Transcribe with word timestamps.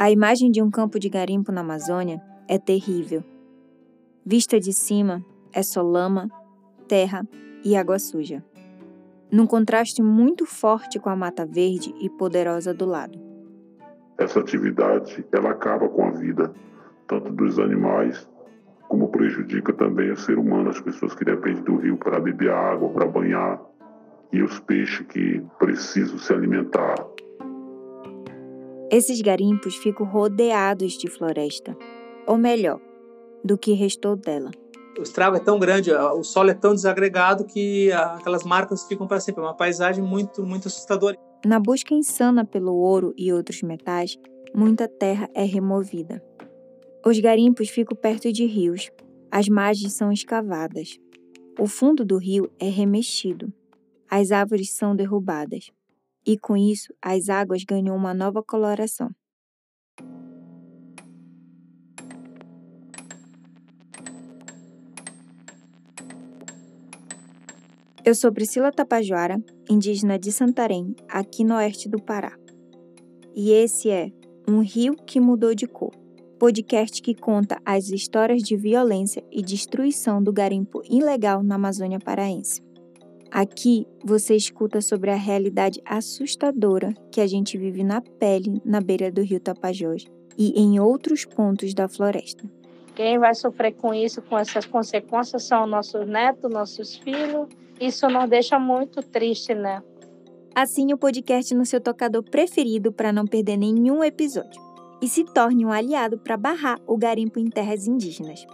A 0.00 0.10
imagem 0.10 0.50
de 0.50 0.62
um 0.62 0.70
campo 0.70 0.98
de 0.98 1.10
garimpo 1.10 1.52
na 1.52 1.60
Amazônia 1.60 2.22
é 2.48 2.58
terrível. 2.58 3.22
Vista 4.24 4.58
de 4.58 4.72
cima, 4.72 5.22
é 5.52 5.62
só 5.62 5.82
lama, 5.82 6.30
terra 6.88 7.22
e 7.62 7.76
água 7.76 7.98
suja. 7.98 8.42
Num 9.30 9.46
contraste 9.46 10.02
muito 10.02 10.46
forte 10.46 10.98
com 10.98 11.10
a 11.10 11.14
mata 11.14 11.44
verde 11.44 11.94
e 12.00 12.08
poderosa 12.08 12.72
do 12.72 12.86
lado. 12.86 13.20
Essa 14.16 14.40
atividade, 14.40 15.22
ela 15.30 15.50
acaba 15.50 15.86
com 15.86 16.06
a 16.06 16.12
vida, 16.12 16.50
tanto 17.06 17.30
dos 17.30 17.58
animais, 17.58 18.26
como 18.88 19.08
prejudica 19.08 19.70
também 19.74 20.10
o 20.10 20.16
ser 20.16 20.38
humano, 20.38 20.70
as 20.70 20.80
pessoas 20.80 21.14
que 21.14 21.26
dependem 21.26 21.62
do 21.62 21.76
rio 21.76 21.98
para 21.98 22.18
beber 22.18 22.50
água, 22.50 22.88
para 22.88 23.06
banhar, 23.06 23.60
e 24.32 24.42
os 24.42 24.58
peixes 24.60 25.06
que 25.08 25.42
precisam 25.58 26.16
se 26.16 26.32
alimentar. 26.32 26.94
Esses 28.90 29.20
garimpos 29.20 29.76
ficam 29.76 30.04
rodeados 30.04 30.94
de 30.94 31.08
floresta, 31.08 31.76
ou 32.26 32.36
melhor, 32.36 32.80
do 33.44 33.56
que 33.56 33.72
restou 33.72 34.16
dela. 34.16 34.50
O 34.98 35.02
estrago 35.02 35.36
é 35.36 35.38
tão 35.40 35.60
grande, 35.60 35.92
o 35.92 36.24
solo 36.24 36.50
é 36.50 36.54
tão 36.54 36.74
desagregado 36.74 37.44
que 37.44 37.92
aquelas 37.92 38.42
marcas 38.42 38.88
ficam 38.88 39.06
para 39.06 39.20
sempre. 39.20 39.42
É 39.42 39.46
uma 39.46 39.56
paisagem 39.56 40.02
muito, 40.02 40.44
muito 40.44 40.66
assustadora. 40.66 41.16
Na 41.46 41.60
busca 41.60 41.94
insana 41.94 42.44
pelo 42.44 42.74
ouro 42.74 43.14
e 43.16 43.32
outros 43.32 43.62
metais, 43.62 44.18
muita 44.52 44.88
terra 44.88 45.30
é 45.34 45.44
removida. 45.44 46.20
Os 47.06 47.18
garimpos 47.20 47.68
ficam 47.68 47.96
perto 47.96 48.32
de 48.32 48.44
rios. 48.44 48.90
As 49.30 49.48
margens 49.48 49.92
são 49.92 50.10
escavadas. 50.10 50.98
O 51.56 51.68
fundo 51.68 52.04
do 52.04 52.18
rio 52.18 52.50
é 52.58 52.68
remexido. 52.68 53.52
As 54.10 54.32
árvores 54.32 54.72
são 54.72 54.96
derrubadas. 54.96 55.70
E 56.26 56.38
com 56.38 56.56
isso, 56.56 56.94
as 57.02 57.28
águas 57.28 57.64
ganham 57.64 57.96
uma 57.96 58.14
nova 58.14 58.42
coloração. 58.42 59.10
Eu 68.04 68.14
sou 68.14 68.32
Priscila 68.32 68.72
Tapajoara, 68.72 69.36
indígena 69.68 70.18
de 70.18 70.32
Santarém, 70.32 70.94
aqui 71.08 71.44
no 71.44 71.54
oeste 71.54 71.88
do 71.88 72.02
Pará. 72.02 72.36
E 73.34 73.52
esse 73.52 73.90
é 73.90 74.10
Um 74.48 74.60
Rio 74.60 74.96
que 74.96 75.20
Mudou 75.20 75.54
de 75.54 75.66
Cor 75.66 76.00
podcast 76.40 77.02
que 77.02 77.14
conta 77.14 77.60
as 77.66 77.90
histórias 77.90 78.40
de 78.42 78.56
violência 78.56 79.22
e 79.30 79.42
destruição 79.42 80.22
do 80.22 80.32
garimpo 80.32 80.80
ilegal 80.88 81.42
na 81.42 81.56
Amazônia 81.56 81.98
paraense. 81.98 82.62
Aqui 83.30 83.86
você 84.04 84.34
escuta 84.34 84.80
sobre 84.80 85.10
a 85.10 85.14
realidade 85.14 85.80
assustadora 85.84 86.92
que 87.12 87.20
a 87.20 87.26
gente 87.28 87.56
vive 87.56 87.84
na 87.84 88.00
pele 88.00 88.60
na 88.64 88.80
beira 88.80 89.10
do 89.10 89.22
rio 89.22 89.38
Tapajós 89.38 90.04
e 90.36 90.60
em 90.60 90.80
outros 90.80 91.24
pontos 91.24 91.72
da 91.72 91.86
floresta. 91.86 92.42
Quem 92.96 93.18
vai 93.18 93.34
sofrer 93.34 93.72
com 93.74 93.94
isso, 93.94 94.20
com 94.20 94.36
essas 94.36 94.66
consequências, 94.66 95.44
são 95.44 95.66
nossos 95.66 96.06
netos, 96.06 96.50
nossos 96.50 96.96
filhos. 96.96 97.46
Isso 97.80 98.08
nos 98.08 98.28
deixa 98.28 98.58
muito 98.58 99.00
triste, 99.00 99.54
né? 99.54 99.80
Assine 100.54 100.92
o 100.92 100.98
podcast 100.98 101.54
no 101.54 101.64
seu 101.64 101.80
tocador 101.80 102.24
preferido 102.24 102.92
para 102.92 103.12
não 103.12 103.26
perder 103.26 103.56
nenhum 103.56 104.02
episódio 104.02 104.60
e 105.00 105.08
se 105.08 105.24
torne 105.24 105.64
um 105.64 105.70
aliado 105.70 106.18
para 106.18 106.36
barrar 106.36 106.80
o 106.86 106.98
garimpo 106.98 107.38
em 107.38 107.48
terras 107.48 107.86
indígenas. 107.86 108.44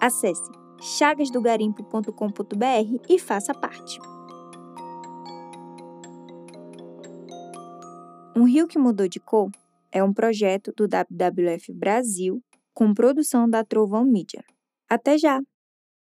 Acesse 0.00 0.50
chagasdogarimpo.com.br 0.80 2.96
e 3.08 3.18
faça 3.18 3.54
parte. 3.54 4.00
Um 8.34 8.44
Rio 8.44 8.66
que 8.66 8.78
Mudou 8.78 9.06
de 9.06 9.20
Cor 9.20 9.50
é 9.92 10.02
um 10.02 10.12
projeto 10.12 10.72
do 10.74 10.84
WWF 10.84 11.70
Brasil 11.74 12.42
com 12.72 12.94
produção 12.94 13.48
da 13.48 13.62
Trovão 13.62 14.06
Mídia. 14.06 14.42
Até 14.88 15.18
já! 15.18 15.38